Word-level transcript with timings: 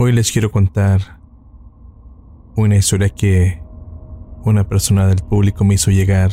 Hoy 0.00 0.12
les 0.12 0.30
quiero 0.30 0.52
contar 0.52 1.18
una 2.54 2.76
historia 2.76 3.08
que 3.08 3.60
una 4.44 4.68
persona 4.68 5.08
del 5.08 5.18
público 5.24 5.64
me 5.64 5.74
hizo 5.74 5.90
llegar. 5.90 6.30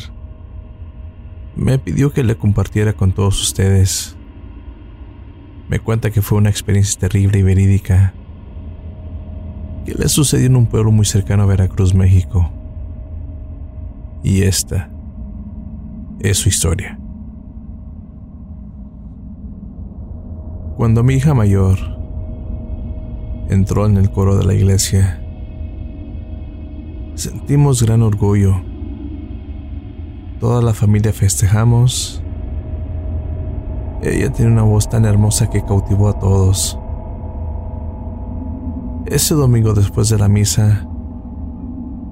Me 1.56 1.76
pidió 1.76 2.12
que 2.12 2.22
le 2.22 2.36
compartiera 2.36 2.92
con 2.92 3.10
todos 3.10 3.42
ustedes. 3.42 4.16
Me 5.68 5.80
cuenta 5.80 6.12
que 6.12 6.22
fue 6.22 6.38
una 6.38 6.48
experiencia 6.48 7.00
terrible 7.00 7.40
y 7.40 7.42
verídica 7.42 8.14
que 9.84 9.94
le 9.94 10.08
sucedió 10.08 10.46
en 10.46 10.54
un 10.54 10.66
pueblo 10.66 10.92
muy 10.92 11.04
cercano 11.04 11.42
a 11.42 11.46
Veracruz, 11.46 11.92
México. 11.92 12.48
Y 14.22 14.42
esta 14.42 14.92
es 16.20 16.38
su 16.38 16.48
historia. 16.48 17.00
Cuando 20.76 21.02
mi 21.02 21.14
hija 21.14 21.34
mayor 21.34 21.95
entró 23.48 23.86
en 23.86 23.96
el 23.96 24.10
coro 24.10 24.36
de 24.36 24.44
la 24.44 24.54
iglesia, 24.54 25.22
sentimos 27.14 27.82
gran 27.82 28.02
orgullo. 28.02 28.62
Toda 30.40 30.60
la 30.62 30.74
familia 30.74 31.12
festejamos. 31.12 32.22
Ella 34.02 34.30
tiene 34.30 34.52
una 34.52 34.62
voz 34.62 34.88
tan 34.88 35.04
hermosa 35.04 35.48
que 35.48 35.64
cautivó 35.64 36.08
a 36.08 36.18
todos. 36.18 36.78
Ese 39.06 39.34
domingo 39.34 39.72
después 39.72 40.08
de 40.08 40.18
la 40.18 40.28
misa, 40.28 40.86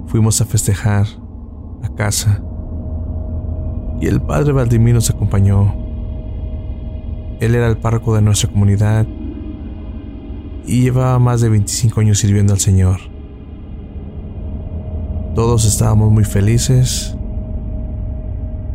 fuimos 0.07 0.41
a 0.41 0.45
festejar 0.45 1.07
a 1.83 1.89
casa 1.95 2.43
y 4.01 4.07
el 4.07 4.21
padre 4.21 4.53
Valdimir 4.53 4.95
nos 4.95 5.11
acompañó. 5.11 5.75
Él 7.41 7.55
era 7.55 7.67
el 7.67 7.79
párroco 7.79 8.15
de 8.15 8.23
nuestra 8.23 8.51
comunidad 8.51 9.07
y 10.67 10.83
llevaba 10.83 11.19
más 11.19 11.41
de 11.41 11.49
25 11.49 12.01
años 12.01 12.19
sirviendo 12.19 12.53
al 12.53 12.61
Señor. 12.61 13.01
Todos 15.35 15.65
estábamos 15.65 16.13
muy 16.13 16.25
felices 16.25 17.17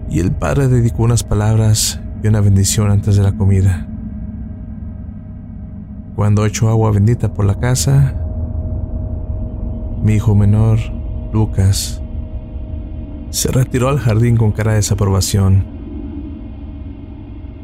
y 0.09 0.19
el 0.19 0.31
padre 0.31 0.67
dedicó 0.67 1.03
unas 1.03 1.23
palabras 1.23 1.99
y 2.23 2.27
una 2.27 2.41
bendición 2.41 2.91
antes 2.91 3.15
de 3.15 3.23
la 3.23 3.31
comida. 3.31 3.87
Cuando 6.15 6.45
echó 6.45 6.69
agua 6.69 6.91
bendita 6.91 7.33
por 7.33 7.45
la 7.45 7.55
casa, 7.55 8.13
mi 10.03 10.13
hijo 10.13 10.35
menor, 10.35 10.79
Lucas, 11.31 12.01
se 13.29 13.51
retiró 13.51 13.89
al 13.89 13.99
jardín 13.99 14.35
con 14.35 14.51
cara 14.51 14.71
de 14.71 14.77
desaprobación, 14.77 15.63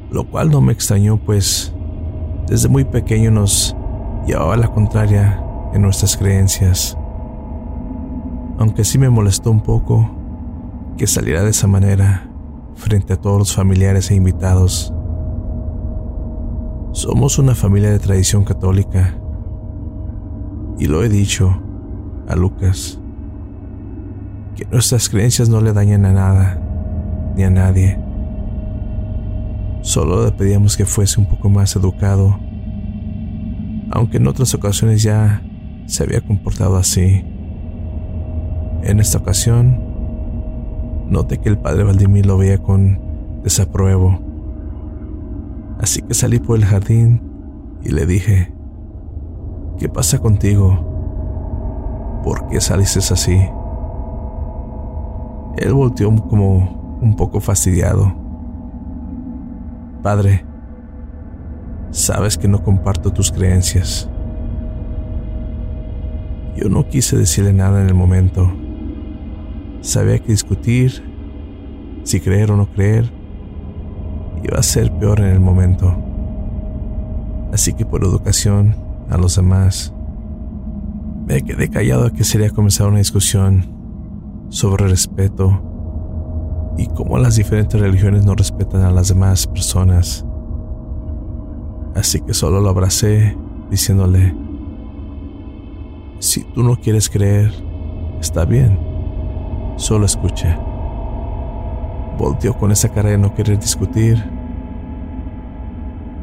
lo 0.09 0.26
cual 0.30 0.52
no 0.52 0.62
me 0.62 0.72
extrañó 0.72 1.18
pues 1.18 1.73
desde 2.48 2.70
muy 2.70 2.86
pequeño 2.86 3.31
nos 3.31 3.76
llevaba 4.26 4.58
la 4.58 4.70
contraria 4.70 5.44
en 5.73 5.81
nuestras 5.81 6.18
creencias, 6.18 6.98
aunque 8.58 8.84
sí 8.84 8.98
me 8.98 9.09
molestó 9.09 9.52
un 9.52 9.62
poco 9.62 10.09
que 10.98 11.08
saliera 11.08 11.44
de 11.44 11.50
esa 11.50 11.68
manera 11.68 12.30
frente 12.76 13.14
a 13.14 13.18
todos 13.18 13.38
los 13.38 13.56
familiares 13.56 14.09
e 14.12 14.16
invitados. 14.16 14.94
Somos 16.92 17.40
una 17.40 17.56
familia 17.56 17.92
de 17.92 18.00
tradición 18.00 18.46
católica 18.46 19.16
y 20.80 20.86
lo 20.88 21.03
he 21.03 21.09
dicho 21.09 21.62
a 22.28 22.36
Lucas 22.36 23.00
que 24.56 24.66
nuestras 24.66 25.09
creencias 25.09 25.50
no 25.50 25.59
le 25.59 25.73
dañan 25.73 26.06
a 26.06 26.14
nada 26.14 26.62
ni 27.36 27.44
a 27.44 27.50
nadie. 27.50 28.00
Solo 29.81 30.23
le 30.23 30.31
pedíamos 30.31 30.78
que 30.78 30.86
fuese 30.86 31.20
un 31.20 31.28
poco 31.28 31.50
más 31.50 31.76
educado, 31.76 32.40
aunque 33.91 34.18
en 34.18 34.28
otras 34.28 34.53
ocasiones 34.53 35.03
ya 35.03 35.41
se 35.85 36.03
había 36.03 36.22
comportado 36.22 36.78
así. 36.78 37.23
En 38.84 39.00
esta 39.00 39.19
ocasión, 39.19 39.79
noté 41.09 41.40
que 41.40 41.50
el 41.50 41.57
padre 41.57 41.84
Valdimir 41.84 42.25
lo 42.25 42.38
veía 42.38 42.57
con 42.57 43.00
desapruebo. 43.44 44.19
Así 45.79 46.01
que 46.01 46.13
salí 46.13 46.40
por 46.40 46.57
el 46.57 46.66
jardín 46.66 47.22
y 47.84 47.90
le 47.90 48.06
dije, 48.06 48.53
¿qué 49.78 49.90
pasa 49.90 50.19
contigo? 50.19 52.22
¿Por 52.24 52.47
qué 52.47 52.62
saliste 52.62 53.00
así? 53.00 53.38
Él 55.57 55.74
volteó 55.74 56.13
como 56.16 56.97
un 57.01 57.16
poco 57.16 57.40
fastidiado. 57.40 58.13
Padre, 60.01 60.45
sabes 61.95 62.38
que 62.38 62.50
no 62.50 62.61
comparto 62.61 63.11
tus 63.11 63.31
creencias. 63.31 64.09
Yo 66.57 66.67
no 66.69 66.88
quise 66.88 67.17
decirle 67.17 67.53
nada 67.53 67.81
en 67.81 67.88
el 67.88 67.94
momento. 67.94 68.51
Sabía 69.79 70.19
que 70.19 70.33
discutir, 70.33 71.03
si 72.03 72.19
creer 72.19 72.51
o 72.51 72.57
no 72.57 72.67
creer, 72.67 73.09
iba 74.44 74.59
a 74.59 74.63
ser 74.63 74.91
peor 74.91 75.22
en 75.22 75.28
el 75.28 75.39
momento. 75.39 75.95
Así 77.53 77.72
que 77.72 77.85
por 77.85 78.03
educación 78.03 78.75
a 79.09 79.17
los 79.17 79.38
demás, 79.38 79.94
me 81.25 81.44
quedé 81.44 81.69
callado 81.69 82.07
a 82.07 82.12
que 82.12 82.25
sería 82.25 82.50
comenzar 82.50 82.89
una 82.89 82.97
discusión 82.97 83.73
sobre 84.50 84.88
respeto 84.88 85.62
y 86.77 86.88
cómo 86.88 87.17
las 87.19 87.38
diferentes 87.38 87.79
religiones 87.79 88.25
no 88.25 88.35
respetan 88.35 88.81
a 88.81 88.91
las 88.91 89.07
demás 89.07 89.47
personas. 89.47 90.25
Así 91.95 92.19
que 92.22 92.33
solo 92.33 92.59
lo 92.59 92.69
abracé 92.69 93.38
diciéndole, 93.72 94.35
si 96.19 96.44
tú 96.44 96.61
no 96.61 96.75
quieres 96.75 97.09
creer, 97.09 97.51
está 98.19 98.45
bien, 98.45 98.78
solo 99.78 100.06
escucha. 100.06 100.59
Volteó 102.17 102.53
con 102.57 102.72
esa 102.72 102.89
cara 102.89 103.09
de 103.09 103.17
no 103.17 103.33
querer 103.33 103.59
discutir. 103.59 104.23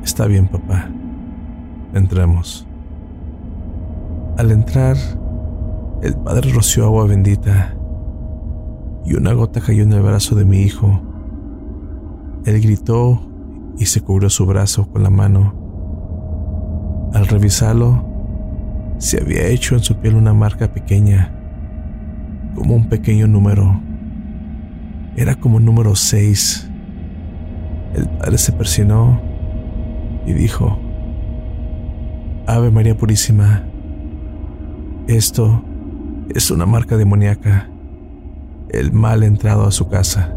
Está 0.05 0.27
bien, 0.27 0.49
papá. 0.49 0.91
Entremos. 1.95 2.67
Al 4.39 4.51
entrar, 4.51 4.97
el 6.03 6.15
padre 6.17 6.53
roció 6.53 6.85
agua 6.85 7.07
bendita 7.07 7.77
y 9.05 9.15
una 9.15 9.33
gota 9.33 9.61
cayó 9.61 9.83
en 9.83 9.93
el 9.93 10.03
brazo 10.03 10.35
de 10.35 10.45
mi 10.45 10.63
hijo. 10.63 11.01
Él 12.45 12.61
gritó 12.61 13.21
y 13.79 13.87
se 13.87 14.01
cubrió 14.01 14.31
su 14.31 14.47
brazo 14.47 14.89
con 14.91 15.03
la 15.03 15.11
mano. 15.11 15.62
Al 17.13 17.27
revisarlo, 17.27 18.05
se 18.99 19.21
había 19.21 19.47
hecho 19.47 19.75
en 19.75 19.83
su 19.83 19.97
piel 19.97 20.15
una 20.15 20.33
marca 20.33 20.73
pequeña, 20.73 21.33
como 22.55 22.75
un 22.75 22.89
pequeño 22.89 23.27
número. 23.27 23.81
Era 25.17 25.35
como 25.35 25.61
número 25.61 25.95
6. 25.95 26.71
El 27.95 28.09
padre 28.09 28.39
se 28.39 28.53
persinó 28.53 29.21
y 30.27 30.33
dijo, 30.33 30.79
Ave 32.47 32.71
María 32.71 32.97
Purísima, 32.97 33.65
esto 35.07 35.63
es 36.35 36.51
una 36.51 36.65
marca 36.65 36.97
demoníaca 36.97 37.69
el 38.73 38.91
mal 38.93 39.23
entrado 39.23 39.67
a 39.67 39.71
su 39.71 39.89
casa. 39.89 40.35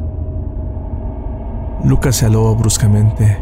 Lucas 1.83 2.17
se 2.17 2.25
aló 2.25 2.53
bruscamente. 2.55 3.37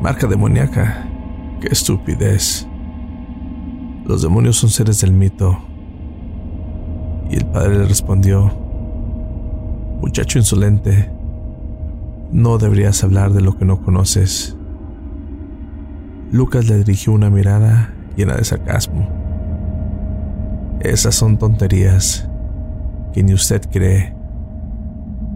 Marca 0.00 0.26
demoníaca. 0.26 1.09
Qué 1.60 1.68
estupidez. 1.68 2.66
Los 4.06 4.22
demonios 4.22 4.56
son 4.56 4.70
seres 4.70 5.02
del 5.02 5.12
mito. 5.12 5.58
Y 7.28 7.36
el 7.36 7.46
padre 7.46 7.78
le 7.78 7.86
respondió, 7.86 8.50
Muchacho 10.00 10.38
insolente, 10.38 11.10
no 12.32 12.56
deberías 12.56 13.04
hablar 13.04 13.32
de 13.32 13.42
lo 13.42 13.58
que 13.58 13.66
no 13.66 13.82
conoces. 13.82 14.56
Lucas 16.32 16.66
le 16.68 16.78
dirigió 16.78 17.12
una 17.12 17.28
mirada 17.28 17.92
llena 18.16 18.36
de 18.36 18.44
sarcasmo. 18.44 19.08
Esas 20.80 21.14
son 21.14 21.38
tonterías 21.38 22.28
que 23.12 23.22
ni 23.22 23.34
usted 23.34 23.60
cree. 23.70 24.14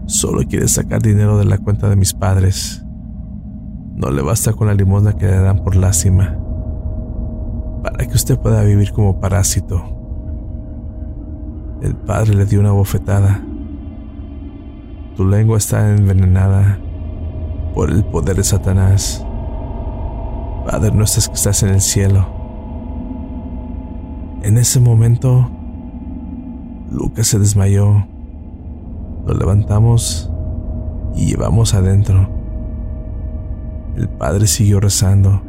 Solo 0.07 0.41
quiere 0.47 0.67
sacar 0.67 1.01
dinero 1.01 1.37
de 1.37 1.45
la 1.45 1.57
cuenta 1.59 1.89
de 1.89 1.95
mis 1.95 2.13
padres. 2.13 2.84
No 3.95 4.11
le 4.11 4.21
basta 4.21 4.51
con 4.51 4.67
la 4.67 4.73
limosna 4.73 5.13
que 5.13 5.25
le 5.25 5.39
dan 5.39 5.63
por 5.63 5.77
lástima. 5.77 6.37
Para 7.81 8.05
que 8.05 8.13
usted 8.13 8.37
pueda 8.37 8.61
vivir 8.61 8.91
como 8.91 9.21
parásito. 9.21 9.81
El 11.81 11.95
padre 11.95 12.35
le 12.35 12.45
dio 12.45 12.59
una 12.59 12.71
bofetada. 12.71 13.41
Tu 15.15 15.25
lengua 15.25 15.57
está 15.57 15.95
envenenada 15.95 16.77
por 17.73 17.89
el 17.89 18.03
poder 18.03 18.35
de 18.35 18.43
Satanás. 18.43 19.25
Padre 20.69 20.91
nuestro 20.91 21.31
que 21.31 21.37
estás 21.37 21.63
en 21.63 21.69
el 21.69 21.81
cielo. 21.81 22.27
En 24.43 24.57
ese 24.57 24.81
momento 24.81 25.49
Lucas 26.91 27.27
se 27.27 27.39
desmayó. 27.39 28.05
Lo 29.25 29.33
levantamos 29.33 30.29
y 31.15 31.27
llevamos 31.27 31.73
adentro. 31.73 32.34
El 33.95 34.09
padre 34.09 34.45
siguió 34.47 34.79
rezando. 34.79 35.41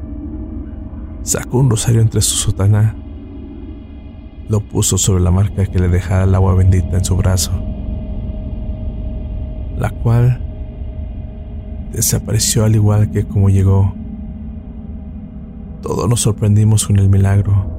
Sacó 1.22 1.58
un 1.58 1.68
rosario 1.68 2.00
entre 2.00 2.20
su 2.20 2.36
sotana, 2.36 2.94
lo 4.48 4.60
puso 4.60 4.96
sobre 4.96 5.22
la 5.22 5.32
marca 5.32 5.66
que 5.66 5.80
le 5.80 5.88
dejara 5.88 6.24
el 6.24 6.34
agua 6.34 6.54
bendita 6.54 6.96
en 6.96 7.04
su 7.04 7.16
brazo, 7.16 7.50
la 9.76 9.90
cual 9.90 10.40
desapareció 11.92 12.64
al 12.64 12.76
igual 12.76 13.10
que 13.10 13.24
como 13.24 13.50
llegó. 13.50 13.94
Todos 15.82 16.08
nos 16.08 16.20
sorprendimos 16.20 16.86
con 16.86 16.98
el 16.98 17.08
milagro. 17.08 17.72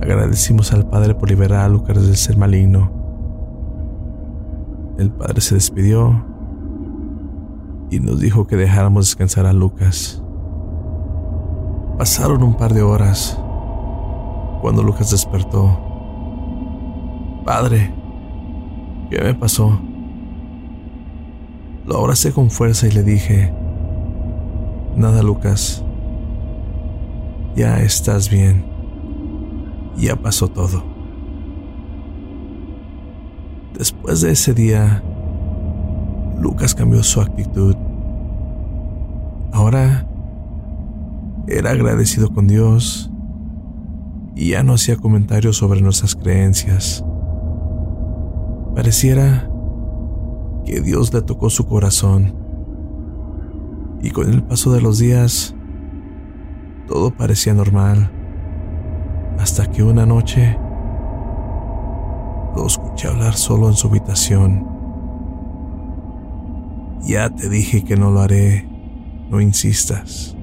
Agradecimos 0.00 0.72
al 0.72 0.88
Padre 0.88 1.14
por 1.14 1.28
liberar 1.28 1.60
a 1.60 1.68
Lucas 1.68 2.04
del 2.04 2.16
ser 2.16 2.36
maligno. 2.36 2.90
El 4.98 5.10
Padre 5.10 5.40
se 5.40 5.54
despidió 5.54 6.24
y 7.90 8.00
nos 8.00 8.20
dijo 8.20 8.46
que 8.46 8.56
dejáramos 8.56 9.06
descansar 9.06 9.46
a 9.46 9.52
Lucas. 9.52 10.22
Pasaron 11.98 12.42
un 12.42 12.56
par 12.56 12.74
de 12.74 12.82
horas 12.82 13.38
cuando 14.60 14.82
Lucas 14.82 15.10
despertó. 15.10 15.80
Padre, 17.44 17.92
¿qué 19.10 19.22
me 19.22 19.34
pasó? 19.34 19.78
Lo 21.86 21.98
abracé 21.98 22.32
con 22.32 22.50
fuerza 22.50 22.88
y 22.88 22.90
le 22.90 23.04
dije, 23.04 23.52
nada 24.96 25.22
Lucas, 25.22 25.84
ya 27.54 27.80
estás 27.80 28.28
bien, 28.28 28.64
ya 29.96 30.16
pasó 30.16 30.48
todo. 30.48 30.82
Después 33.78 34.22
de 34.22 34.32
ese 34.32 34.52
día, 34.52 35.02
Lucas 36.40 36.74
cambió 36.74 37.02
su 37.02 37.20
actitud. 37.20 37.74
Ahora 39.52 40.06
era 41.48 41.70
agradecido 41.70 42.30
con 42.30 42.46
Dios 42.46 43.10
y 44.34 44.50
ya 44.50 44.62
no 44.62 44.74
hacía 44.74 44.96
comentarios 44.96 45.56
sobre 45.56 45.80
nuestras 45.80 46.14
creencias. 46.14 47.04
Pareciera 48.74 49.48
que 50.64 50.80
Dios 50.80 51.14
le 51.14 51.22
tocó 51.22 51.48
su 51.48 51.64
corazón 51.64 52.34
y 54.02 54.10
con 54.10 54.28
el 54.28 54.42
paso 54.42 54.72
de 54.72 54.80
los 54.80 54.98
días 54.98 55.54
todo 56.86 57.10
parecía 57.10 57.54
normal 57.54 58.10
hasta 59.38 59.66
que 59.66 59.82
una 59.82 60.06
noche 60.06 60.58
lo 62.54 62.66
escuché 62.66 63.08
hablar 63.08 63.34
solo 63.34 63.68
en 63.68 63.74
su 63.74 63.88
habitación. 63.88 64.75
Ya 67.02 67.30
te 67.30 67.48
dije 67.48 67.84
que 67.84 67.96
no 67.96 68.10
lo 68.10 68.20
haré, 68.20 68.68
no 69.30 69.40
insistas. 69.40 70.36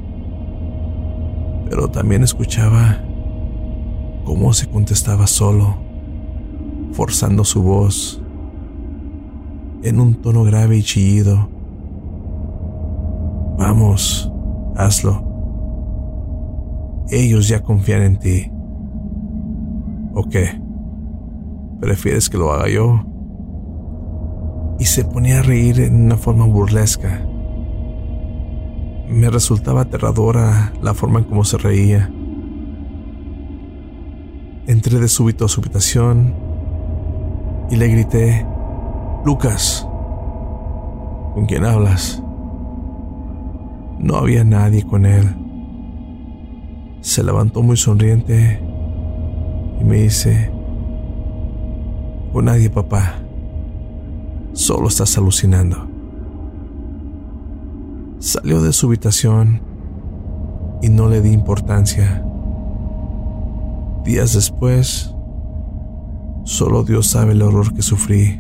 Pero 1.69 1.89
también 1.89 2.23
escuchaba 2.23 3.00
cómo 4.25 4.53
se 4.53 4.67
contestaba 4.67 5.27
solo, 5.27 5.75
forzando 6.94 7.44
su 7.44 7.61
voz 7.63 8.21
en 9.83 10.00
un 10.00 10.15
tono 10.15 10.44
grave 10.44 10.77
y 10.77 10.83
chillido. 10.83 11.50
Vamos, 13.57 14.31
hazlo. 14.75 15.23
Ellos 17.09 17.47
ya 17.47 17.61
confían 17.61 18.01
en 18.01 18.19
ti. 18.19 18.51
¿O 20.13 20.23
qué? 20.29 20.61
¿Prefieres 21.79 22.29
que 22.29 22.38
lo 22.38 22.53
haga 22.53 22.69
yo? 22.69 23.12
Y 24.79 24.85
se 24.85 25.05
ponía 25.05 25.39
a 25.39 25.43
reír 25.43 25.79
en 25.79 26.05
una 26.05 26.17
forma 26.17 26.45
burlesca. 26.45 27.25
Me 29.07 29.29
resultaba 29.29 29.81
aterradora 29.81 30.73
la 30.81 30.93
forma 30.93 31.19
en 31.19 31.25
cómo 31.25 31.43
se 31.43 31.57
reía. 31.57 32.11
Entré 34.65 34.99
de 34.99 35.07
súbito 35.07 35.45
a 35.45 35.49
su 35.49 35.61
habitación 35.61 36.33
y 37.69 37.75
le 37.75 37.87
grité, 37.87 38.45
Lucas, 39.25 39.87
¿con 41.33 41.45
quién 41.45 41.65
hablas? 41.65 42.21
No 43.99 44.15
había 44.15 44.43
nadie 44.43 44.83
con 44.83 45.05
él. 45.05 45.35
Se 47.01 47.23
levantó 47.23 47.61
muy 47.61 47.77
sonriente 47.77 48.61
y 49.79 49.83
me 49.83 50.03
dice, 50.03 50.51
con 52.31 52.45
nadie 52.45 52.69
papá, 52.69 53.22
solo 54.53 54.88
estás 54.88 55.17
alucinando. 55.17 55.88
Salió 58.19 58.61
de 58.61 58.71
su 58.71 58.88
habitación 58.88 59.61
y 60.81 60.89
no 60.89 61.09
le 61.09 61.21
di 61.21 61.31
importancia. 61.31 62.23
Días 64.05 64.33
después, 64.33 65.13
solo 66.44 66.83
Dios 66.83 67.07
sabe 67.07 67.33
el 67.33 67.41
horror 67.41 67.73
que 67.73 67.81
sufrí 67.81 68.39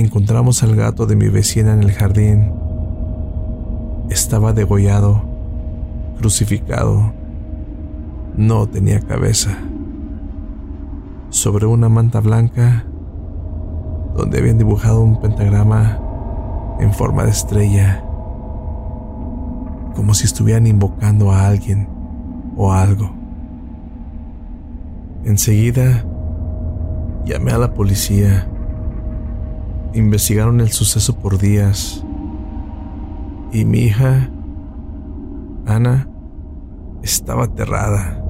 encontramos 0.00 0.62
al 0.62 0.76
gato 0.76 1.06
de 1.06 1.16
mi 1.16 1.28
vecina 1.28 1.72
en 1.72 1.82
el 1.82 1.92
jardín. 1.92 2.52
Estaba 4.10 4.52
degollado, 4.52 5.22
crucificado. 6.18 7.12
No 8.36 8.66
tenía 8.66 9.00
cabeza. 9.00 9.56
Sobre 11.30 11.66
una 11.66 11.88
manta 11.88 12.20
blanca, 12.20 12.84
donde 14.16 14.38
habían 14.38 14.58
dibujado 14.58 15.00
un 15.02 15.20
pentagrama 15.20 15.98
en 16.80 16.92
forma 16.92 17.24
de 17.24 17.30
estrella, 17.30 18.02
como 19.94 20.14
si 20.14 20.24
estuvieran 20.24 20.66
invocando 20.66 21.30
a 21.30 21.46
alguien 21.46 21.88
o 22.56 22.72
algo. 22.72 23.10
Enseguida, 25.24 26.04
llamé 27.24 27.52
a 27.52 27.58
la 27.58 27.74
policía 27.74 28.48
Investigaron 29.96 30.60
el 30.60 30.72
suceso 30.72 31.16
por 31.16 31.38
días 31.38 32.04
y 33.50 33.64
mi 33.64 33.78
hija, 33.78 34.28
Ana, 35.64 36.06
estaba 37.02 37.44
aterrada. 37.44 38.22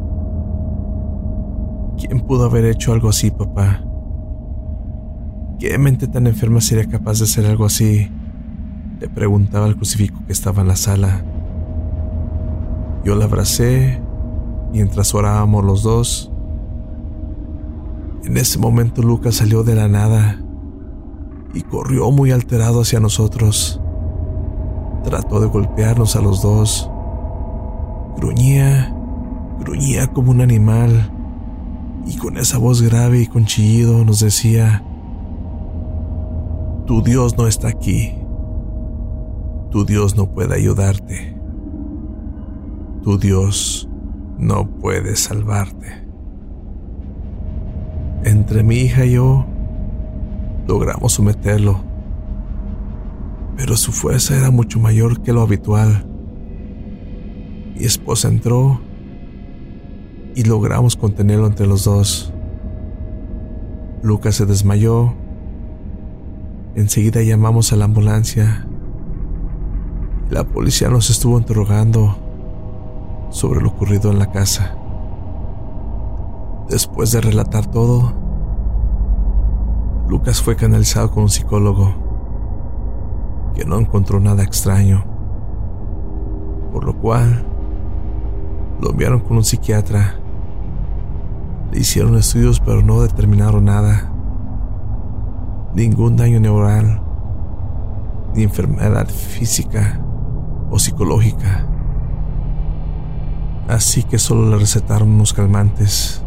¿Quién 1.99 2.21
pudo 2.21 2.45
haber 2.45 2.67
hecho 2.67 2.93
algo 2.93 3.09
así, 3.09 3.33
papá? 3.33 3.86
¿Qué 5.59 5.79
mente 5.79 6.07
tan 6.07 6.27
enferma 6.27 6.61
sería 6.61 6.87
capaz 6.87 7.19
de 7.19 7.25
hacer 7.25 7.47
algo 7.47 7.65
así? 7.65 8.11
Le 9.01 9.09
preguntaba 9.09 9.65
al 9.65 9.77
crucifijo 9.77 10.23
que 10.27 10.33
estaba 10.35 10.61
en 10.61 10.69
la 10.69 10.77
sala. 10.77 11.25
Yo 13.05 13.15
la 13.15 13.25
abracé 13.25 14.03
mientras 14.71 15.15
orábamos 15.15 15.65
los 15.65 15.83
dos. 15.83 16.31
En 18.25 18.37
ese 18.37 18.59
momento 18.59 19.01
Lucas 19.01 19.37
salió 19.37 19.63
de 19.63 19.75
la 19.75 19.89
nada 19.89 20.43
y 21.55 21.63
corrió 21.63 22.11
muy 22.11 22.33
alterado 22.33 22.83
hacia 22.83 23.01
nosotros. 23.01 23.81
Trató 25.05 25.41
de 25.41 25.47
golpearnos 25.47 26.17
a 26.17 26.21
los 26.21 26.43
dos. 26.43 26.91
Gruñía, 28.19 28.95
gruñía 29.61 30.09
como 30.09 30.33
un 30.33 30.43
animal 30.43 31.11
y 32.05 32.19
con 32.19 32.37
esa 32.37 32.59
voz 32.59 32.83
grave 32.83 33.23
y 33.23 33.27
con 33.27 33.47
chillido 33.47 34.05
nos 34.05 34.21
decía, 34.21 34.83
Tu 36.87 37.03
Dios 37.03 37.37
no 37.37 37.49
está 37.49 37.69
aquí. 37.69 38.15
Tu 39.71 39.85
Dios 39.85 40.17
no 40.17 40.27
puede 40.27 40.55
ayudarte. 40.55 41.37
Tu 43.03 43.19
Dios 43.19 43.89
no 44.39 44.69
puede 44.69 45.17
salvarte. 45.17 46.07
Entre 48.25 48.63
mi 48.63 48.77
hija 48.77 49.05
y 49.05 49.13
yo 49.13 49.47
logramos 50.69 51.13
someterlo, 51.13 51.81
pero 53.57 53.77
su 53.77 53.93
fuerza 53.93 54.37
era 54.37 54.51
mucho 54.51 54.79
mayor 54.79 55.23
que 55.23 55.33
lo 55.33 55.43
habitual. 55.43 56.07
Mi 57.75 57.85
esposa 57.85 58.29
entró 58.29 58.81
y 60.37 60.45
logramos 60.45 60.97
contenerlo 60.97 61.47
entre 61.47 61.67
los 61.67 61.85
dos. 61.85 62.33
Lucas 64.03 64.37
se 64.37 64.47
desmayó. 64.47 65.26
Enseguida 66.77 67.23
llamamos 67.23 67.73
a 67.73 67.77
la 67.77 67.87
ambulancia. 67.87 68.67
La 70.29 70.45
policía 70.45 70.91
nos 70.91 71.09
estuvo 71.09 71.39
interrogando 71.39 72.19
sobre 73.31 73.63
lo 73.63 73.71
ocurrido 73.71 74.11
en 74.11 74.19
la 74.19 74.31
casa. 74.31 74.77
Después 76.69 77.13
de 77.13 77.23
relatar 77.23 77.65
todo, 77.71 78.13
Lucas 80.07 80.43
fue 80.43 80.55
canalizado 80.57 81.11
con 81.11 81.23
un 81.23 81.29
psicólogo 81.31 81.95
que 83.55 83.65
no 83.65 83.79
encontró 83.79 84.21
nada 84.21 84.43
extraño, 84.43 85.07
por 86.73 86.85
lo 86.85 86.95
cual 86.99 87.43
lo 88.83 88.91
enviaron 88.91 89.21
con 89.21 89.39
un 89.39 89.45
psiquiatra. 89.45 90.17
Le 91.73 91.81
hicieron 91.81 92.19
estudios 92.19 92.61
pero 92.61 92.83
no 92.83 93.01
determinaron 93.01 93.65
nada, 93.65 94.13
ningún 95.77 96.17
daño 96.17 96.41
neural, 96.41 97.03
ni 98.35 98.45
enfermedad 98.45 99.07
física 99.09 100.01
o 100.71 100.79
psicológica. 100.79 101.67
Así 103.69 104.03
que 104.03 104.19
solo 104.19 104.49
le 104.49 104.57
recetaron 104.57 105.11
unos 105.11 105.35
calmantes 105.35 106.23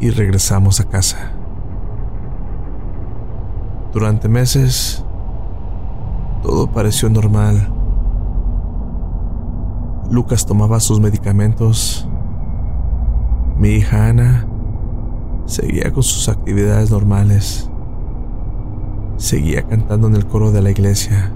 y 0.00 0.10
regresamos 0.10 0.80
a 0.80 0.84
casa. 0.84 1.32
Durante 3.94 4.28
meses, 4.28 5.02
todo 6.42 6.70
pareció 6.70 7.08
normal. 7.08 7.72
Lucas 10.10 10.44
tomaba 10.44 10.78
sus 10.80 11.00
medicamentos. 11.00 12.06
Mi 13.56 13.70
hija 13.70 14.08
Ana 14.08 14.46
seguía 15.46 15.90
con 15.90 16.02
sus 16.02 16.28
actividades 16.28 16.90
normales. 16.90 17.70
Seguía 19.18 19.66
cantando 19.66 20.06
en 20.06 20.14
el 20.14 20.26
coro 20.26 20.52
de 20.52 20.62
la 20.62 20.70
iglesia. 20.70 21.32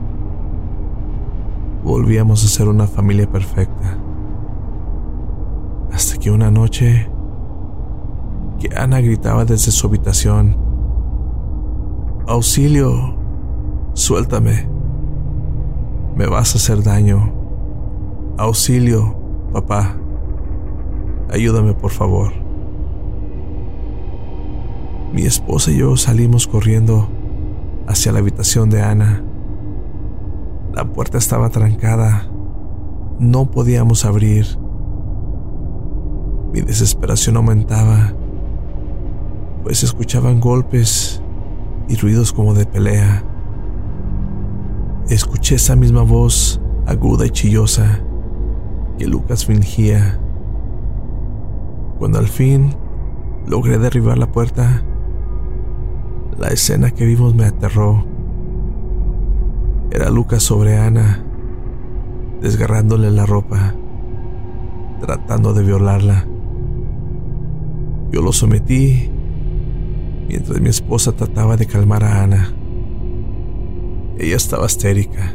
Volvíamos 1.82 2.44
a 2.44 2.48
ser 2.48 2.68
una 2.68 2.86
familia 2.86 3.28
perfecta. 3.28 3.98
Hasta 5.92 6.16
que 6.16 6.30
una 6.30 6.52
noche, 6.52 7.10
que 8.60 8.68
Ana 8.76 9.00
gritaba 9.00 9.44
desde 9.44 9.72
su 9.72 9.88
habitación, 9.88 10.56
Auxilio, 12.28 13.16
suéltame, 13.94 14.68
me 16.14 16.28
vas 16.28 16.54
a 16.54 16.58
hacer 16.58 16.84
daño. 16.84 17.32
Auxilio, 18.38 19.16
papá, 19.52 19.96
ayúdame 21.30 21.74
por 21.74 21.90
favor. 21.90 22.32
Mi 25.12 25.22
esposa 25.22 25.72
y 25.72 25.78
yo 25.78 25.96
salimos 25.96 26.46
corriendo 26.46 27.08
hacia 27.92 28.10
la 28.10 28.20
habitación 28.20 28.70
de 28.70 28.82
Ana. 28.82 29.22
La 30.74 30.84
puerta 30.84 31.18
estaba 31.18 31.50
trancada. 31.50 32.26
No 33.18 33.50
podíamos 33.50 34.06
abrir. 34.06 34.46
Mi 36.52 36.62
desesperación 36.62 37.36
aumentaba, 37.36 38.14
pues 39.62 39.82
escuchaban 39.82 40.40
golpes 40.40 41.22
y 41.88 41.96
ruidos 41.96 42.32
como 42.32 42.54
de 42.54 42.66
pelea. 42.66 43.24
Escuché 45.08 45.56
esa 45.56 45.76
misma 45.76 46.02
voz 46.02 46.60
aguda 46.86 47.26
y 47.26 47.30
chillosa 47.30 48.00
que 48.98 49.06
Lucas 49.06 49.44
fingía. 49.44 50.18
Cuando 51.98 52.18
al 52.18 52.28
fin 52.28 52.74
logré 53.46 53.78
derribar 53.78 54.18
la 54.18 54.32
puerta, 54.32 54.82
la 56.42 56.48
escena 56.48 56.90
que 56.90 57.06
vimos 57.06 57.36
me 57.36 57.44
aterró. 57.44 58.04
Era 59.92 60.10
Lucas 60.10 60.42
sobre 60.42 60.76
Ana, 60.76 61.24
desgarrándole 62.40 63.12
la 63.12 63.24
ropa, 63.24 63.76
tratando 65.00 65.54
de 65.54 65.62
violarla. 65.62 66.26
Yo 68.10 68.22
lo 68.22 68.32
sometí 68.32 69.08
mientras 70.26 70.60
mi 70.60 70.68
esposa 70.68 71.12
trataba 71.12 71.56
de 71.56 71.66
calmar 71.66 72.02
a 72.02 72.24
Ana. 72.24 72.52
Ella 74.18 74.34
estaba 74.34 74.66
histérica. 74.66 75.32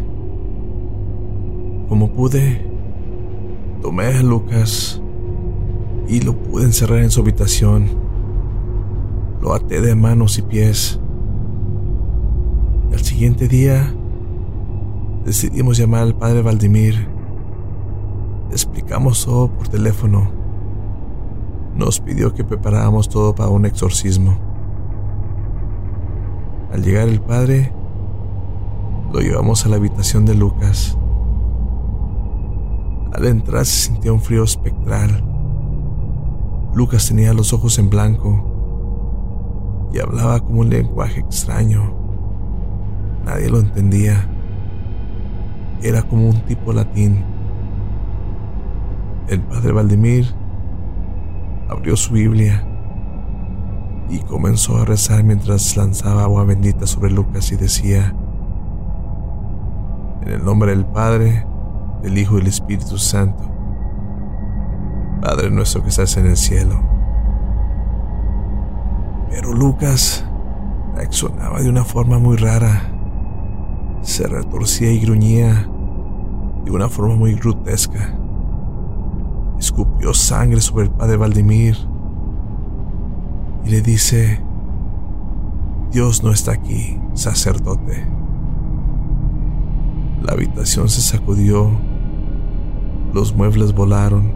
Como 1.87 2.11
pude, 2.11 2.69
tomé 3.81 4.07
a 4.07 4.23
Lucas 4.23 5.01
y 6.09 6.19
lo 6.19 6.35
pude 6.35 6.65
encerrar 6.65 6.99
en 6.99 7.11
su 7.11 7.21
habitación. 7.21 8.06
Lo 9.47 9.57
de 9.59 9.95
manos 9.95 10.37
y 10.37 10.41
pies. 10.41 10.99
Al 12.91 12.99
siguiente 12.99 13.47
día, 13.47 13.93
decidimos 15.23 15.77
llamar 15.77 16.01
al 16.01 16.15
padre 16.15 16.41
Valdimir. 16.41 17.07
explicamos 18.51 19.23
todo 19.23 19.47
por 19.47 19.69
teléfono. 19.69 20.29
Nos 21.77 22.01
pidió 22.01 22.33
que 22.33 22.43
preparáramos 22.43 23.07
todo 23.07 23.33
para 23.35 23.49
un 23.49 23.65
exorcismo. 23.65 24.37
Al 26.73 26.83
llegar 26.83 27.07
el 27.07 27.21
padre, 27.21 27.71
lo 29.13 29.21
llevamos 29.21 29.65
a 29.65 29.69
la 29.69 29.77
habitación 29.77 30.25
de 30.25 30.35
Lucas. 30.35 30.97
Al 33.13 33.25
entrar 33.25 33.65
se 33.65 33.87
sentía 33.87 34.11
un 34.11 34.19
frío 34.19 34.43
espectral. 34.43 35.23
Lucas 36.73 37.07
tenía 37.07 37.33
los 37.33 37.53
ojos 37.53 37.79
en 37.79 37.89
blanco 37.89 38.56
y 39.93 39.99
hablaba 39.99 40.39
como 40.39 40.61
un 40.61 40.69
lenguaje 40.69 41.19
extraño. 41.19 41.93
Nadie 43.25 43.49
lo 43.49 43.59
entendía. 43.59 44.27
Era 45.81 46.01
como 46.03 46.29
un 46.29 46.41
tipo 46.41 46.73
latín. 46.73 47.23
El 49.27 49.41
padre 49.41 49.71
Valdemir 49.71 50.25
abrió 51.69 51.95
su 51.95 52.13
Biblia 52.13 52.63
y 54.09 54.19
comenzó 54.19 54.77
a 54.77 54.85
rezar 54.85 55.23
mientras 55.23 55.75
lanzaba 55.75 56.23
agua 56.23 56.45
bendita 56.45 56.87
sobre 56.87 57.11
Lucas 57.11 57.51
y 57.51 57.57
decía, 57.57 58.15
en 60.21 60.29
el 60.29 60.43
nombre 60.43 60.71
del 60.71 60.85
Padre, 60.85 61.45
del 62.01 62.17
Hijo 62.17 62.35
y 62.35 62.39
del 62.39 62.47
Espíritu 62.47 62.97
Santo, 62.97 63.43
Padre 65.21 65.49
nuestro 65.49 65.83
que 65.83 65.89
estás 65.89 66.15
en 66.17 66.27
el 66.27 66.37
cielo. 66.37 66.96
Pero 69.37 69.53
Lucas 69.53 70.25
reaccionaba 70.95 71.61
de 71.61 71.69
una 71.69 71.85
forma 71.85 72.17
muy 72.17 72.37
rara. 72.37 72.91
Se 74.01 74.25
retorcía 74.25 74.91
y 74.91 74.99
gruñía 74.99 75.69
de 76.65 76.71
una 76.71 76.89
forma 76.89 77.15
muy 77.15 77.35
grotesca. 77.35 78.17
Escupió 79.59 80.15
sangre 80.15 80.59
sobre 80.59 80.85
el 80.85 80.91
padre 80.91 81.17
Valdimir 81.17 81.77
y 83.63 83.69
le 83.69 83.81
dice, 83.81 84.41
Dios 85.91 86.23
no 86.23 86.31
está 86.31 86.53
aquí, 86.53 86.99
sacerdote. 87.13 88.07
La 90.23 90.33
habitación 90.33 90.89
se 90.89 91.01
sacudió, 91.01 91.69
los 93.13 93.35
muebles 93.35 93.75
volaron. 93.75 94.31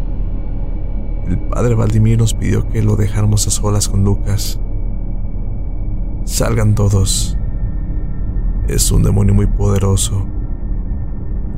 El 1.27 1.39
padre 1.39 1.74
Valdimir 1.74 2.20
nos 2.20 2.36
pidió 2.36 2.70
que 2.70 2.84
lo 2.84 2.96
dejáramos 2.96 3.48
a 3.48 3.50
solas 3.50 3.89
con 3.89 4.03
Lucas. 4.03 4.61
Salgan 6.24 6.75
todos. 6.75 7.38
Es 8.68 8.92
un 8.92 9.04
demonio 9.04 9.34
muy 9.34 9.48
poderoso. 9.48 10.25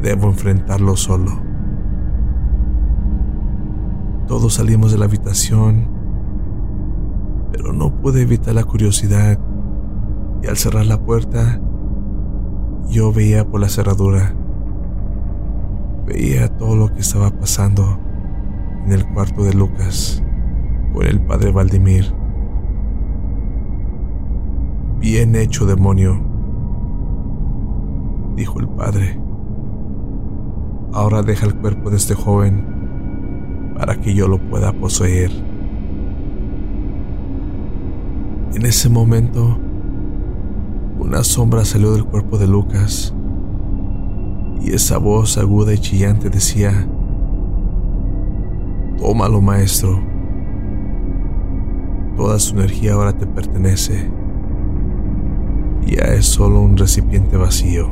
Debo 0.01 0.27
enfrentarlo 0.27 0.95
solo. 0.95 1.31
Todos 4.27 4.55
salimos 4.55 4.91
de 4.91 4.97
la 4.97 5.05
habitación 5.05 5.93
pero 7.53 7.71
no 7.71 7.91
pude 8.01 8.23
evitar 8.23 8.55
la 8.55 8.63
curiosidad 8.63 9.37
y 10.41 10.47
al 10.47 10.57
cerrar 10.57 10.87
la 10.87 10.99
puerta 10.99 11.61
yo 12.89 13.13
veía 13.13 13.47
por 13.47 13.61
la 13.61 13.69
cerradura. 13.69 14.35
Veía 16.07 16.49
todo 16.57 16.75
lo 16.75 16.91
que 16.91 17.01
estaba 17.01 17.29
pasando 17.29 17.99
en 18.85 18.91
el 18.91 19.05
cuarto 19.13 19.43
de 19.43 19.53
Lucas 19.53 20.23
con 20.93 21.05
el 21.05 21.21
padre 21.21 21.51
Valdimir. 21.51 22.22
Bien 25.03 25.35
hecho, 25.35 25.65
demonio, 25.65 26.17
dijo 28.37 28.61
el 28.61 28.69
padre. 28.69 29.19
Ahora 30.93 31.21
deja 31.21 31.45
el 31.45 31.55
cuerpo 31.55 31.89
de 31.89 31.97
este 31.97 32.13
joven 32.13 33.73
para 33.77 33.99
que 33.99 34.13
yo 34.13 34.29
lo 34.29 34.37
pueda 34.37 34.71
poseer. 34.71 35.29
En 38.53 38.65
ese 38.65 38.87
momento, 38.87 39.59
una 40.97 41.25
sombra 41.25 41.65
salió 41.65 41.91
del 41.91 42.05
cuerpo 42.05 42.37
de 42.37 42.47
Lucas 42.47 43.13
y 44.61 44.73
esa 44.73 44.99
voz 44.99 45.37
aguda 45.37 45.73
y 45.73 45.79
chillante 45.79 46.29
decía, 46.29 46.87
Tómalo, 48.99 49.41
maestro. 49.41 50.01
Toda 52.15 52.39
su 52.39 52.55
energía 52.55 52.93
ahora 52.93 53.11
te 53.11 53.27
pertenece. 53.27 54.22
Ya 55.85 56.05
es 56.13 56.25
solo 56.25 56.61
un 56.61 56.77
recipiente 56.77 57.37
vacío. 57.37 57.89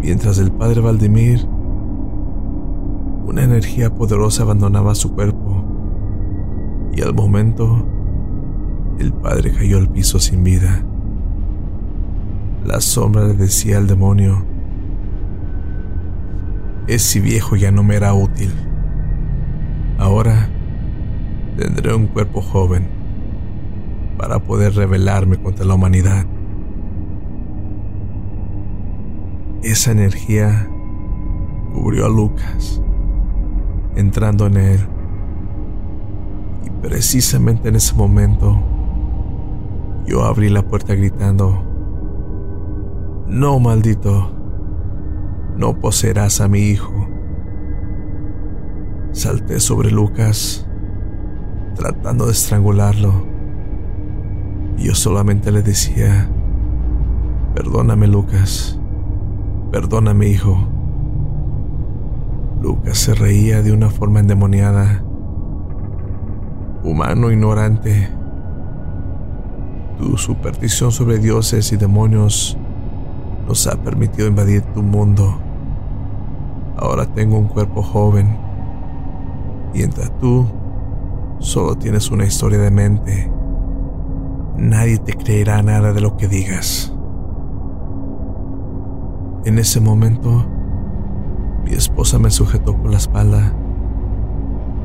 Mientras 0.00 0.38
el 0.38 0.50
padre 0.50 0.80
Valdemir, 0.80 1.46
una 3.26 3.44
energía 3.44 3.94
poderosa 3.94 4.42
abandonaba 4.42 4.94
su 4.94 5.14
cuerpo 5.14 5.64
y 6.92 7.02
al 7.02 7.14
momento 7.14 7.86
el 8.98 9.12
padre 9.12 9.52
cayó 9.52 9.78
al 9.78 9.88
piso 9.88 10.18
sin 10.18 10.42
vida. 10.42 10.84
La 12.64 12.80
sombra 12.80 13.24
le 13.24 13.34
decía 13.34 13.78
al 13.78 13.86
demonio, 13.86 14.44
ese 16.88 17.20
viejo 17.20 17.56
ya 17.56 17.70
no 17.70 17.82
me 17.82 17.96
era 17.96 18.12
útil. 18.14 18.52
Ahora 19.98 20.48
tendré 21.56 21.94
un 21.94 22.06
cuerpo 22.06 22.40
joven 22.40 23.01
para 24.22 24.38
poder 24.38 24.76
rebelarme 24.76 25.36
contra 25.36 25.64
la 25.64 25.74
humanidad. 25.74 26.24
Esa 29.64 29.90
energía 29.90 30.70
cubrió 31.74 32.06
a 32.06 32.08
Lucas, 32.08 32.80
entrando 33.96 34.46
en 34.46 34.58
él. 34.58 34.80
Y 36.64 36.70
precisamente 36.86 37.68
en 37.68 37.74
ese 37.74 37.96
momento, 37.96 38.62
yo 40.06 40.22
abrí 40.22 40.50
la 40.50 40.62
puerta 40.62 40.94
gritando, 40.94 41.60
No, 43.26 43.58
maldito, 43.58 44.30
no 45.56 45.80
poseerás 45.80 46.40
a 46.40 46.46
mi 46.46 46.60
hijo. 46.60 47.08
Salté 49.10 49.58
sobre 49.58 49.90
Lucas, 49.90 50.64
tratando 51.74 52.26
de 52.26 52.32
estrangularlo. 52.32 53.31
Yo 54.82 54.96
solamente 54.96 55.52
le 55.52 55.62
decía, 55.62 56.28
Perdóname, 57.54 58.08
Lucas. 58.08 58.80
Perdóname, 59.70 60.26
hijo. 60.26 60.58
Lucas 62.60 62.98
se 62.98 63.14
reía 63.14 63.62
de 63.62 63.72
una 63.72 63.90
forma 63.90 64.18
endemoniada. 64.18 65.04
Humano 66.82 67.30
ignorante. 67.30 68.08
Tu 69.98 70.16
superstición 70.16 70.90
sobre 70.90 71.18
dioses 71.18 71.72
y 71.72 71.76
demonios 71.76 72.58
nos 73.46 73.68
ha 73.68 73.76
permitido 73.76 74.26
invadir 74.26 74.62
tu 74.62 74.82
mundo. 74.82 75.38
Ahora 76.76 77.06
tengo 77.06 77.38
un 77.38 77.46
cuerpo 77.46 77.82
joven, 77.82 78.36
mientras 79.72 80.10
tú 80.18 80.46
solo 81.38 81.76
tienes 81.76 82.10
una 82.10 82.24
historia 82.24 82.58
de 82.58 82.70
mente. 82.72 83.41
Nadie 84.62 84.98
te 84.98 85.14
creerá 85.14 85.60
nada 85.60 85.92
de 85.92 86.00
lo 86.00 86.16
que 86.16 86.28
digas. 86.28 86.94
En 89.44 89.58
ese 89.58 89.80
momento, 89.80 90.46
mi 91.64 91.72
esposa 91.72 92.20
me 92.20 92.30
sujetó 92.30 92.76
por 92.76 92.92
la 92.92 92.98
espalda 92.98 93.52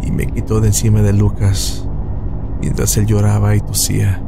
y 0.01 0.10
me 0.10 0.25
quitó 0.25 0.62
de 0.62 0.69
encima 0.69 1.03
de 1.03 1.13
Lucas 1.13 1.88
mientras 2.60 2.98
él 2.98 3.05
lloraba 3.05 3.55
y 3.55 3.60
tosía. 3.60 4.19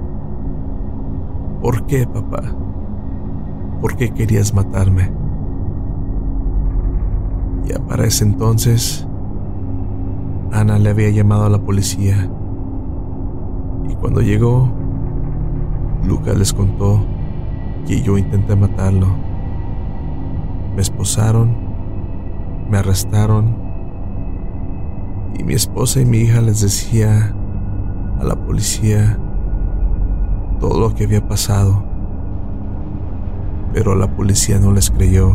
¿Por 1.63 1.87
qué, 1.87 2.05
papá? 2.05 2.43
¿Por 3.81 3.95
qué 3.95 4.11
querías 4.11 4.53
matarme? 4.53 5.11
Ya 7.65 7.79
para 7.87 8.05
ese 8.05 8.23
entonces, 8.23 9.07
Ana 10.51 10.77
le 10.77 10.91
había 10.91 11.09
llamado 11.09 11.45
a 11.45 11.49
la 11.49 11.59
policía 11.59 12.29
y 13.89 13.95
cuando 13.95 14.21
llegó, 14.21 14.78
Lucas 16.09 16.37
les 16.37 16.51
contó 16.51 17.05
que 17.87 18.01
yo 18.01 18.17
intenté 18.17 18.55
matarlo 18.55 19.29
me 20.79 20.83
esposaron, 20.83 21.57
me 22.69 22.77
arrestaron 22.77 23.53
y 25.37 25.43
mi 25.43 25.53
esposa 25.53 25.99
y 25.99 26.05
mi 26.05 26.19
hija 26.19 26.39
les 26.39 26.61
decía 26.61 27.35
a 28.17 28.23
la 28.23 28.37
policía 28.37 29.19
todo 30.61 30.79
lo 30.79 30.95
que 30.95 31.03
había 31.03 31.27
pasado. 31.27 31.83
Pero 33.73 33.93
la 33.95 34.07
policía 34.15 34.57
no 34.57 34.71
les 34.71 34.89
creyó. 34.89 35.33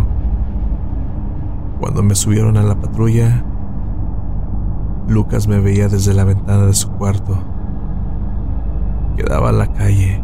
Cuando 1.79 2.03
me 2.03 2.15
subieron 2.15 2.57
a 2.57 2.63
la 2.63 2.81
patrulla, 2.81 3.45
Lucas 5.09 5.47
me 5.47 5.61
veía 5.61 5.89
desde 5.89 6.15
la 6.15 6.25
ventana 6.25 6.65
de 6.65 6.73
su 6.73 6.91
cuarto. 6.93 7.37
Quedaba 9.19 9.51
a 9.51 9.53
la 9.53 9.67
calle 9.75 10.24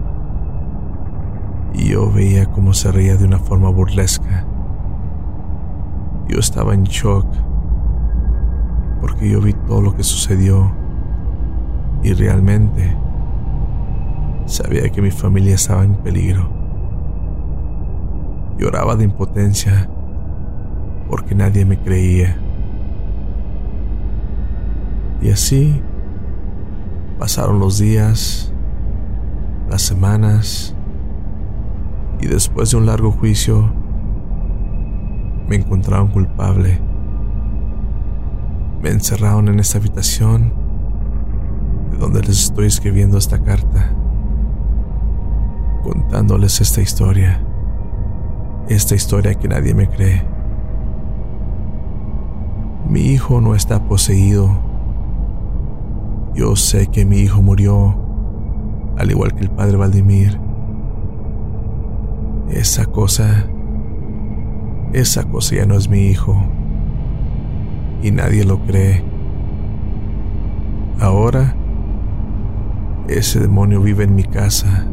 y 1.73 1.91
yo 1.91 2.11
veía 2.11 2.47
cómo 2.47 2.73
se 2.73 2.91
reía 2.91 3.17
de 3.17 3.25
una 3.25 3.39
forma 3.39 3.69
burlesca. 3.71 4.45
Yo 6.29 6.39
estaba 6.39 6.75
en 6.75 6.85
shock 6.85 7.27
porque 9.01 9.31
yo 9.31 9.41
vi 9.41 9.53
todo 9.53 9.81
lo 9.81 9.97
que 9.97 10.03
sucedió 10.03 10.71
y 12.03 12.13
realmente 12.13 12.97
sabía 14.47 14.89
que 14.91 15.03
mi 15.03 15.11
familia 15.11 15.55
estaba 15.55 15.85
en 15.85 15.95
peligro. 15.95 16.49
Lloraba 18.59 18.97
de 18.97 19.05
impotencia 19.05 19.89
porque 21.09 21.35
nadie 21.35 21.65
me 21.65 21.79
creía. 21.79 22.37
Y 25.23 25.31
así 25.31 25.83
pasaron 27.19 27.59
los 27.59 27.79
días, 27.79 28.53
las 29.69 29.83
semanas, 29.83 30.75
y 32.21 32.27
después 32.27 32.71
de 32.71 32.77
un 32.77 32.87
largo 32.87 33.11
juicio, 33.11 33.73
me 35.49 35.57
encontraron 35.57 36.09
culpable. 36.09 36.79
Me 38.83 38.91
encerraron 38.91 39.49
en 39.49 39.59
esta 39.59 39.79
habitación 39.79 40.53
de 41.91 41.97
donde 41.97 42.21
les 42.21 42.45
estoy 42.45 42.67
escribiendo 42.67 43.19
esta 43.19 43.39
carta, 43.43 43.93
contándoles 45.83 46.61
esta 46.61 46.81
historia, 46.81 47.43
esta 48.69 48.95
historia 48.95 49.35
que 49.35 49.49
nadie 49.49 49.75
me 49.75 49.89
cree. 49.89 50.23
Mi 52.89 53.01
hijo 53.01 53.41
no 53.41 53.55
está 53.55 53.85
poseído. 53.85 54.51
Yo 56.35 56.55
sé 56.57 56.87
que 56.89 57.05
mi 57.05 57.19
hijo 57.19 57.43
murió, 57.43 57.97
al 58.97 59.11
igual 59.11 59.35
que 59.35 59.43
el 59.43 59.51
padre 59.51 59.77
Valdimir. 59.77 60.50
Esa 62.51 62.87
cosa 62.87 63.47
esa 64.93 65.23
cosa 65.25 65.55
ya 65.55 65.67
no 65.67 65.77
es 65.77 65.89
mi 65.89 66.09
hijo. 66.09 66.37
Y 68.03 68.11
nadie 68.11 68.45
lo 68.45 68.59
cree. 68.61 69.05
Ahora, 71.01 71.55
ese 73.09 73.41
demonio 73.41 73.81
vive 73.81 74.05
en 74.05 74.15
mi 74.15 74.25
casa, 74.25 74.85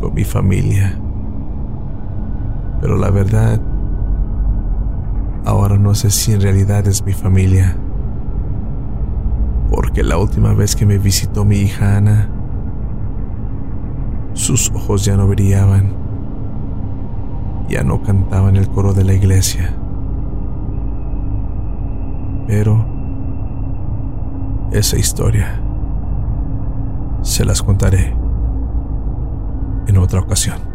con 0.00 0.14
mi 0.14 0.24
familia. 0.24 0.98
Pero 2.80 2.96
la 2.96 3.10
verdad, 3.10 3.60
ahora 5.44 5.76
no 5.76 5.94
sé 5.94 6.10
si 6.10 6.32
en 6.32 6.40
realidad 6.40 6.86
es 6.86 7.04
mi 7.04 7.12
familia. 7.12 7.76
Porque 9.70 10.02
la 10.02 10.16
última 10.16 10.54
vez 10.54 10.74
que 10.74 10.86
me 10.86 10.98
visitó 10.98 11.44
mi 11.44 11.56
hija 11.56 11.98
Ana, 11.98 12.30
sus 14.32 14.70
ojos 14.70 15.04
ya 15.04 15.16
no 15.16 15.26
brillaban 15.26 16.05
ya 17.68 17.82
no 17.82 18.02
cantaba 18.02 18.48
en 18.48 18.56
el 18.56 18.68
coro 18.68 18.92
de 18.92 19.04
la 19.04 19.14
iglesia. 19.14 19.74
Pero 22.46 22.84
esa 24.72 24.96
historia 24.96 25.60
se 27.22 27.44
las 27.44 27.62
contaré 27.62 28.14
en 29.86 29.96
otra 29.98 30.20
ocasión. 30.20 30.65